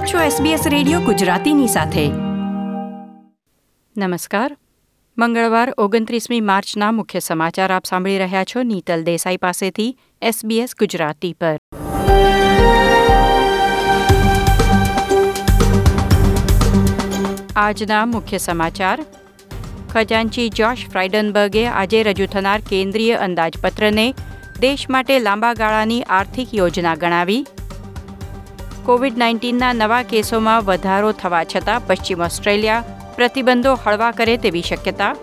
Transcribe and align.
આપ 0.00 0.06
છો 0.06 0.18
SBS 0.18 0.68
radio 0.68 1.00
ગુજરાતીની 1.00 1.66
સાથે. 1.66 2.08
નમસ્કાર. 3.96 4.56
મંગળવાર, 5.18 5.74
ઓગણત્રીસમી 5.78 6.40
માર્ચના 6.40 6.92
મુખ્ય 6.92 7.18
સમાચાર 7.18 7.72
આપ 7.72 7.84
સાંભળી 7.84 8.18
રહ્યા 8.18 8.44
છો 8.44 8.62
નીતલ 8.62 9.02
દેસાઈ 9.02 9.36
પાસેથી 9.36 9.98
SBS 10.24 10.68
ગુજરાતી 10.78 11.32
પર. 11.32 11.58
આજના 17.56 18.06
મુખ્ય 18.06 18.38
સમાચાર. 18.38 19.04
ખજાનચી 19.90 20.48
જોશ 20.48 20.88
ફ્રાઇડનબર્ગે 20.88 21.66
આજે 21.66 22.02
રજૂ 22.02 22.26
થનાર 22.26 22.60
કેન્દ્રીય 22.60 23.14
અંદાજપત્રને 23.14 24.14
દેશ 24.60 24.90
માટે 24.90 25.18
લાંબા 25.18 25.54
ગાળાની 25.54 26.02
આર્થિક 26.02 26.48
યોજના 26.54 26.94
ગણાવી. 26.94 27.46
કોવિડ 28.84 29.18
નાઇન્ટીનના 29.18 29.72
નવા 29.72 30.02
કેસોમાં 30.02 30.64
વધારો 30.64 31.12
થવા 31.12 31.44
છતાં 31.44 31.86
પશ્ચિમ 31.86 32.20
ઓસ્ટ્રેલિયા 32.20 32.84
પ્રતિબંધો 33.16 33.74
હળવા 33.74 34.10
કરે 34.10 34.36
તેવી 34.36 34.62
શક્યતા. 34.62 35.16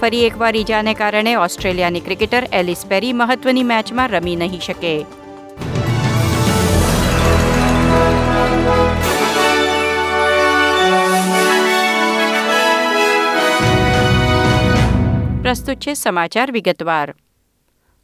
ફરી 0.00 0.26
એકવાર 0.26 0.56
ઈજાને 0.56 0.94
કારણે 0.94 1.34
ઓસ્ટ્રેલિયાની 1.34 2.00
ક્રિકેટર 2.00 2.48
એલિસ 2.52 2.84
પેરી 2.88 3.12
મહત્વની 3.12 3.62
મેચમાં 3.62 4.08
રમી 4.08 4.36
નહીં 4.36 4.60
શકે. 4.60 5.04
પ્રસ્તુત 15.42 15.76
છે 15.76 15.94
સમાચાર 15.94 16.52
વિગતવાર. 16.52 17.14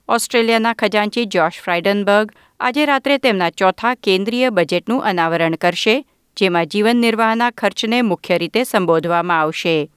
ઓસ્ટ્રેલિયાના 0.08 0.72
ખજાનચી 0.72 1.24
જોશ 1.24 1.60
ફ્રાઇડનબર્ગ 1.60 2.32
આજે 2.60 2.86
રાત્રે 2.86 3.18
તેમના 3.18 3.50
ચોથા 3.50 3.94
કેન્દ્રીય 3.94 4.50
બજેટનું 4.50 5.04
અનાવરણ 5.04 5.54
કરશે, 5.54 6.04
જેમાં 6.36 6.66
જીવન 6.66 6.96
નિર્વાહના 6.96 7.50
ખર્ચને 7.50 8.02
મુખ્ય 8.02 8.38
રીતે 8.38 8.64
સંબોધવામાં 8.64 9.40
આવશે. 9.40 9.90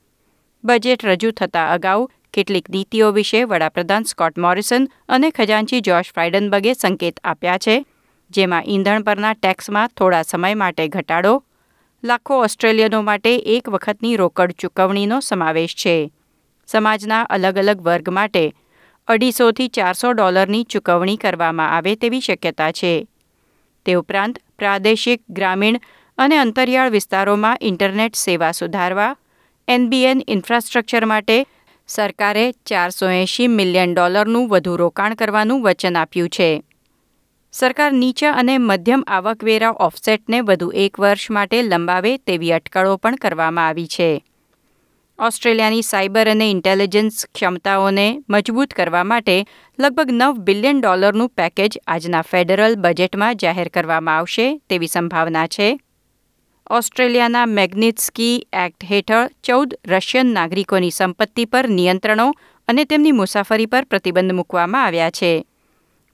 બજેટ 0.63 1.05
રજૂ 1.05 1.31
થતાં 1.31 1.73
અગાઉ 1.73 2.09
કેટલીક 2.33 2.69
નીતિઓ 2.69 3.11
વિશે 3.11 3.43
વડાપ્રધાન 3.43 4.03
સ્કોટ 4.03 4.37
મોરિસન 4.37 4.87
અને 5.09 5.29
ખજાનચી 5.29 5.81
જોશ 5.81 6.11
ફ્રાઇડનબર્ગે 6.13 6.73
સંકેત 6.73 7.19
આપ્યા 7.23 7.57
છે, 7.57 7.85
જેમાં 8.29 8.63
ઈંધણ 8.67 9.01
પરના 9.01 9.33
ટેક્સમાં 9.33 9.87
થોડા 9.87 10.21
સમય 10.21 10.53
માટે 10.53 10.87
ઘટાડો, 10.87 11.43
લાખો 12.03 12.43
ઓસ્ટ્રેલિયનો 12.43 13.01
માટે 13.01 13.37
એક 13.37 13.69
વખતની 13.69 14.15
રોકડ 14.15 14.51
ચૂકવણીનો 14.51 15.19
સમાવેશ 15.19 15.75
છે. 15.75 16.11
સમાજના 16.67 17.21
અલગ 17.21 17.57
અલગ 17.57 17.81
વર્ગ 17.81 18.09
માટે 18.09 18.53
અઢીસોથી 19.07 19.67
ચારસો 19.67 20.13
ડોલરની 20.13 20.63
ચૂકવણી 20.63 21.15
કરવામાં 21.15 21.73
આવે 21.75 21.95
તેવી 21.95 22.19
શક્યતા 22.19 22.71
છે. 22.71 23.07
તે 23.85 23.93
ઉપરાંત 23.93 24.39
પ્રાદેશિક, 24.57 25.21
ગ્રામીણ 25.29 25.79
અને 26.17 26.37
અંતરિયાળ 26.37 26.89
વિસ્તારોમાં 26.89 27.57
ઇન્ટરનેટ 27.61 28.15
સેવા 28.15 28.51
સુધારવા, 28.51 29.15
એનબીએન 29.67 30.21
ઇન્ફ્રાસ્ટ્રક્ચર 30.27 31.05
માટે 31.05 31.45
સરકારે 31.87 32.51
ચારસો 32.65 33.09
એંશી 33.09 33.47
મિલિયન 33.47 33.93
ડોલરનું 33.93 34.49
વધુ 34.49 34.75
રોકાણ 34.75 35.13
કરવાનું 35.13 35.63
વચન 35.63 35.95
આપ્યું 35.95 36.29
છે. 36.29 36.63
સરકાર 37.53 37.91
નીચા 37.93 38.31
અને 38.31 38.57
મધ્યમ 38.57 39.03
આવકવેરા 39.07 39.71
ઓફસેટને 39.79 40.41
વધુ 40.41 40.71
એક 40.75 40.99
વર્ષ 40.99 41.29
માટે 41.29 41.63
લંબાવે 41.63 42.17
તેવી 42.17 42.51
અટકળો 42.51 42.97
પણ 42.97 43.15
કરવામાં 43.15 43.67
આવી 43.67 43.87
છે. 43.87 44.23
ઓસ્ટ્રેલિયાની 45.21 45.81
સાયબર 45.81 46.29
અને 46.29 46.51
ઇન્ટેલિજન્સ 46.51 47.25
ક્ષમતાઓને 47.25 48.23
મજબૂત 48.29 48.73
કરવા 48.73 49.03
માટે 49.03 49.45
લગભગ 49.79 50.09
નવ 50.11 50.31
બિલિયન 50.31 50.81
ડોલરનું 50.81 51.29
પેકેજ 51.29 51.79
આજના 51.87 52.21
ફેડરલ 52.21 52.75
બજેટમાં 52.75 53.37
જાહેર 53.37 53.67
કરવામાં 53.67 54.17
આવશે 54.17 54.57
તેવી 54.57 54.87
સંભાવના 54.87 55.47
છે. 55.47 55.79
ઓસ્ટ્રેલિયાના 56.69 57.45
મેગ્નિટ્સ્કી 57.45 58.47
એક્ટ 58.53 58.83
હેઠળ 58.83 59.29
ચૌદ 59.43 59.73
રશિયન 59.87 60.25
નાગરિકોની 60.25 60.91
સંપત્તિ 60.91 61.45
પર 61.45 61.69
નિયંત્રણો 61.69 62.33
અને 62.67 62.85
તેમની 62.85 63.11
મુસાફરી 63.11 63.65
પર 63.65 63.83
પ્રતિબંધ 63.83 64.33
મૂકવામાં 64.33 64.85
આવ્યા 64.85 65.11
છે. 65.11 65.45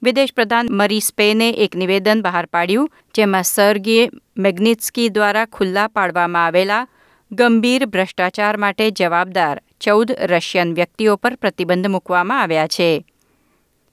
વિદેશ 0.02 0.32
પ્રધાન 0.32 0.66
મરી 0.70 1.00
સ્પેને 1.00 1.50
એક 1.50 1.76
નિવેદન 1.76 2.22
બહાર 2.22 2.46
પાડ્યું, 2.46 2.90
જેમાં 3.14 3.42
સર્ગીએ 3.42 4.10
મેગ્નિટ્સ્કી 4.36 5.08
દ્વારા 5.08 5.46
ખુલ્લા 5.46 5.88
પાડવામાં 5.88 6.46
આવેલા 6.46 6.86
ગંભીર 7.32 7.86
ભ્રષ્ટાચાર 7.86 8.56
માટે 8.56 8.90
જવાબદાર 8.90 9.60
ચૌદ 9.80 10.12
રશિયન 10.12 10.74
વ્યક્તિઓ 10.74 11.16
પર 11.16 11.34
પ્રતિબંધ 11.34 11.86
મૂકવામાં 11.86 12.42
આવ્યા 12.42 12.66
છે. 12.66 13.04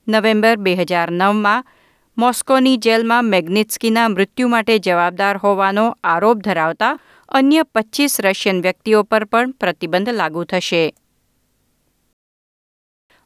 નવેમ્બર 0.07 0.55
બે 0.55 0.75
હજાર 0.75 1.11
નવમાં 1.11 1.65
મોસ્કોની 2.17 2.77
જેલમાં 2.77 3.25
મેગ્નિત્સ્કીના 3.25 4.07
મૃત્યુ 4.07 4.47
માટે 4.47 4.79
જવાબદાર 4.79 5.37
હોવાનો 5.37 5.97
આરોપ 6.03 6.37
ધરાવતા 6.37 6.99
અન્ય 7.29 7.63
પચીસ 7.63 8.21
રશિયન 8.21 8.61
વ્યક્તિઓ 8.61 9.03
પર 9.03 9.25
પણ 9.25 9.51
પ્રતિબંધ 9.51 10.09
લાગુ 10.09 10.43
થશે. 10.43 10.95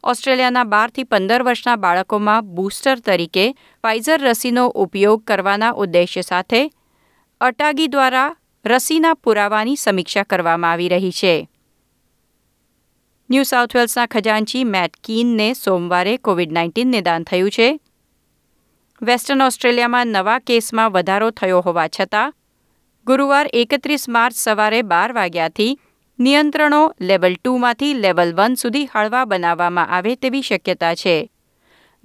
ઓસ્ટ્રેલિયાના 0.04 0.64
બારથી 0.64 1.04
પંદર 1.04 1.44
વર્ષના 1.44 1.76
બાળકોમાં 1.76 2.56
બૂસ્ટર 2.56 3.00
તરીકે 3.00 3.54
ફાઇઝર 3.54 4.22
રસીનો 4.22 4.68
ઉપયોગ 4.68 5.24
કરવાના 5.24 5.72
ઉદ્દેશ્ય 5.72 6.22
સાથે 6.22 6.72
અટાગી 7.42 7.88
દ્વારા 7.88 8.36
રસીના 8.70 9.14
પુરાવાની 9.14 9.76
સમીક્ષા 9.76 10.24
કરવામાં 10.24 10.72
આવી 10.72 10.90
રહી 10.90 11.12
છે. 11.12 11.50
ન્યૂ 13.30 13.44
સાઉથ 13.44 13.76
વેલ્સના 13.76 14.06
ખજાનચી 14.06 14.64
મેટ 14.64 14.92
કીનને 15.04 15.54
સોમવારે 15.54 16.18
કોવિડ 16.18 16.52
નાઇન્ટીન 16.52 16.88
નિદાન 16.88 17.24
થયું 17.24 17.52
છે. 17.52 17.80
વેસ્ટર્ન 19.02 19.42
ઓસ્ટ્રેલિયામાં 19.42 20.08
નવા 20.08 20.40
કેસમાં 20.40 20.92
વધારો 20.92 21.30
થયો 21.30 21.60
હોવા 21.60 21.88
છતાં, 21.88 22.34
ગુરુવાર 23.06 23.50
એકત્રીસ 23.54 24.10
માર્ચ 24.10 24.36
સવારે 24.36 24.82
બાર 24.82 25.14
વાગ્યાથી 25.14 25.80
નિયંત્રણો 26.20 26.96
લેવલ 27.02 27.36
ટુમાંથી 27.36 27.94
લેવલ 27.94 28.34
વન 28.34 28.54
સુધી 28.54 28.86
હળવા 28.86 29.26
બનાવવામાં 29.26 29.88
આવે 29.88 30.16
તેવી 30.16 30.42
શક્યતા 30.42 30.96
છે. 30.96 31.32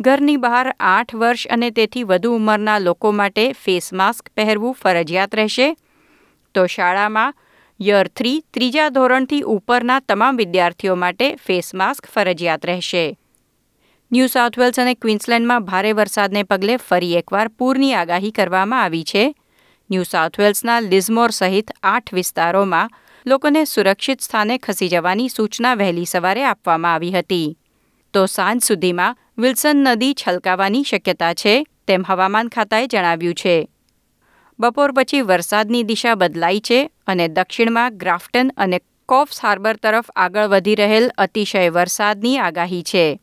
ઘરની 0.00 0.36
બહાર 0.36 0.76
આઠ 0.80 1.14
વર્ષ 1.14 1.46
અને 1.48 1.70
તેથી 1.70 2.02
વધુ 2.02 2.34
ઉંમરના 2.34 2.78
લોકો 2.78 3.10
માટે 3.10 3.52
ફેસ 3.52 3.92
માસ્ક 3.92 4.28
પહેરવું 4.36 4.74
ફરજિયાત 4.74 5.34
રહેશે. 5.34 5.76
તો 6.54 6.66
શાળામાં 6.66 7.34
યર 7.80 8.08
થ્રી 8.08 8.40
ત્રીજા 8.54 8.88
ધોરણથી 8.88 9.42
ઉપરના 9.42 10.00
તમામ 10.00 10.36
વિદ્યાર્થીઓ 10.36 10.94
માટે 10.94 11.36
ફેસ 11.46 11.74
માસ્ક 11.74 12.10
ફરજિયાત 12.14 12.66
રહેશે. 12.66 13.16
ન્યૂ 14.12 14.26
સાઉથ 14.26 14.58
વેલ્સ 14.58 14.78
અને 14.78 14.94
ક્વિન્સલેન્ડમાં 14.94 15.64
ભારે 15.64 15.92
વરસાદને 15.92 16.42
પગલે 16.42 16.76
ફરી 16.76 17.16
એકવાર 17.16 17.48
પૂરની 17.48 17.94
આગાહી 17.94 18.30
કરવામાં 18.30 18.82
આવી 18.82 19.04
છે. 19.04 19.34
ન્યૂ 19.90 20.02
સાઉથ 20.02 20.38
વેલ્સના 20.38 20.80
લિઝમોર 20.80 21.30
સહિત 21.30 21.70
આઠ 21.82 22.14
વિસ્તારોમાં 22.14 22.90
લોકોને 23.26 23.64
સુરક્ષિત 23.64 24.20
સ્થાને 24.20 24.58
ખસી 24.58 24.88
જવાની 24.88 25.28
સૂચના 25.28 25.74
વહેલી 25.74 26.04
સવારે 26.04 26.44
આપવામાં 26.44 26.94
આવી 26.94 27.12
હતી. 27.12 27.58
તો 28.14 28.26
સાંજ 28.26 28.62
સુધીમાં 28.62 29.16
વિલ્સન 29.38 29.76
નદી 29.76 30.14
છલકાવાની 30.14 30.82
શક્યતા 30.82 31.34
છે, 31.34 31.66
તેમ 31.86 32.02
હવામાન 32.08 32.48
ખાતાએ 32.48 32.86
જણાવ્યું 32.86 33.34
છે. 33.34 33.68
બપોર 34.58 34.92
પછી 34.92 35.20
વરસાદની 35.20 35.84
દિશા 35.84 36.14
બદલાઈ 36.14 36.60
છે 36.60 36.90
અને 37.06 37.28
દક્ષિણમાં 37.28 37.96
ગ્રાફ્ટન 37.96 38.52
અને 38.56 38.78
કોફ્સ 39.08 39.40
હાર્બર 39.40 39.76
તરફ 39.76 40.10
આગળ 40.16 40.46
વધી 40.48 40.74
રહેલ 40.74 41.10
અતિશય 41.18 41.70
વરસાદની 41.70 42.38
આગાહી 42.38 42.82
છે. 42.82 43.20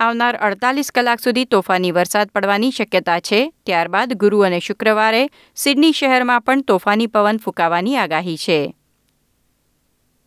આવનાર 0.00 0.36
અડતાલીસ 0.36 0.90
કલાક 0.90 1.20
સુધી 1.20 1.44
તોફાની 1.44 1.92
વરસાદ 1.92 2.28
પડવાની 2.34 2.70
શક્યતા 2.70 3.20
છે, 3.20 3.40
ત્યારબાદ 3.66 4.14
ગુરુ 4.14 4.40
અને 4.40 4.60
શુક્રવારે 4.60 5.22
સિડની 5.54 5.92
શહેરમાં 5.92 6.42
પણ 6.42 6.60
તોફાની 6.62 7.06
પવન 7.06 7.36
ફૂંકાવાની 7.36 7.96
આગાહી 7.96 8.36
છે. 8.36 8.74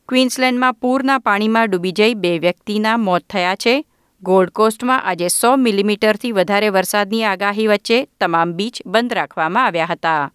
ક્વીન્સલેન્ડમાં 0.09 0.73
પૂરના 0.73 1.19
પાણીમાં 1.19 1.69
ડૂબી 1.69 1.91
જઈ 1.91 2.13
બે 2.13 2.39
વ્યક્તિના 2.39 2.97
મોત 2.97 3.23
થયા 3.29 3.55
છે 3.55 3.75
ગોલ્ડ 4.23 4.49
કોસ્ટમાં 4.49 5.03
આજે 5.03 5.27
સો 5.27 5.55
મિલીમીટરથી 5.55 6.31
વધારે 6.31 6.69
વરસાદની 6.69 7.23
આગાહી 7.23 7.67
વચ્ચે 7.67 8.07
તમામ 8.19 8.51
બીચ 8.51 8.77
બંધ 8.85 9.13
રાખવામાં 9.13 9.65
આવ્યા 9.65 9.85
હતા. 9.85 10.31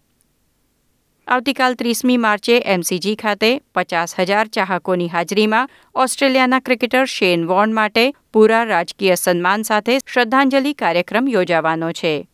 આવતીકાલ 1.27 1.73
ત્રીસમી 1.73 2.17
માર્ચે 2.17 2.57
એમસીજી 2.57 3.15
ખાતે 3.15 3.61
પચાસ 3.75 4.19
હજાર 4.19 4.47
ચાહકોની 4.47 5.09
હાજરીમાં 5.09 5.69
ઓસ્ટ્રેલિયાના 5.95 6.59
ક્રિકેટર 6.59 7.05
શેન 7.05 7.45
વોર્ન 7.45 7.73
માટે 7.73 8.13
પૂરા 8.33 8.63
રાજકીય 8.63 9.15
સન્માન 9.15 9.61
સાથે 9.61 9.99
શ્રદ્ધાંજલિ 9.99 10.73
કાર્યક્રમ 10.73 11.27
યોજાવાનો 11.27 11.91
છે. 11.91 12.29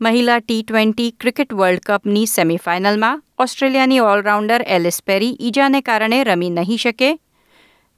મહિલા 0.00 0.38
ટી 0.38 0.62
ટ્વેન્ટી 0.62 1.10
ક્રિકેટ 1.10 1.54
વર્લ્ડ 1.54 1.80
કપની 1.86 2.26
સેમીફાઇનલમાં 2.26 3.22
ઓસ્ટ્રેલિયાની 3.38 3.98
ઓલરાઉન્ડર 3.98 4.64
એલિસ 4.68 5.02
પેરી 5.06 5.36
ઈજાને 5.40 5.80
કારણે 5.80 6.24
રમી 6.24 6.50
નહીં 6.50 6.76
શકે. 6.76 7.18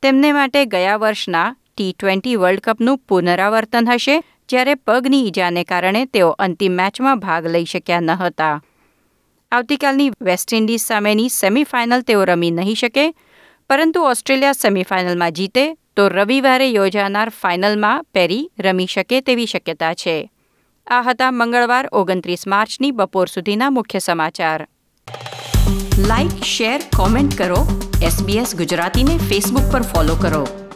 તેમને 0.02 0.32
માટે 0.32 0.64
ગયા 0.64 0.96
વર્ષના 0.96 1.56
ટી 1.78 1.92
ટ્વેન્ટી 1.92 2.36
વર્લ્ડ 2.36 2.60
કપનું 2.60 2.98
પુનરાવર્તન 2.98 3.88
હશે, 3.88 4.22
જ્યારે 4.48 4.74
પગની 4.74 5.28
ઈજાને 5.28 5.64
કારણે 5.64 6.04
તેઓ 6.04 6.28
અંતિમ 6.28 6.72
મેચમાં 6.72 7.18
ભાગ 7.18 7.46
લઈ 7.46 7.64
શક્યા 7.64 8.00
ન 8.00 8.10
હતા. 8.10 8.62
આવતીકાલની 9.52 10.10
વેસ્ટ 10.22 10.54
ઇન્ડિઝ 10.54 10.82
સામેની 10.82 11.28
સેમીફાઇનલ 11.28 12.00
તેઓ 12.00 12.24
રમી 12.24 12.50
નહીં 12.50 12.74
શકે, 12.74 13.14
પરંતુ 13.68 14.02
ઓસ્ટ્રેલિયા 14.02 14.52
સેમીફાઇનલમાં 14.52 15.32
જીતે 15.32 15.74
તો 15.96 16.08
રવિવારે 16.08 16.68
યોજાનાર 16.68 17.28
ફાઇનલમાં 17.28 18.04
પેરી 18.04 18.50
રમી 18.60 18.86
શકે 18.86 19.20
તેવી 19.20 19.46
શક્યતા 19.46 19.94
છે. 19.94 20.30
આ 20.86 21.02
હતા 21.02 21.30
મંગળવાર 21.30 21.88
ઓગણત્રીસ 21.92 22.46
માર્ચની 22.46 22.90
બપોર 22.90 23.26
સુધીના 23.26 23.70
મુખ્ય 23.70 23.98
સમાચાર. 23.98 24.68
લાઇક 25.98 26.44
શેર 26.44 26.80
કોમેન્ટ 26.96 27.38
કરો. 27.38 27.90
એસબીએસ 28.02 28.56
ગુજરાતીને 28.56 29.18
ફેસબુક 29.18 29.72
પર 29.72 29.82
ફોલો 29.82 30.14
કરો. 30.14 30.67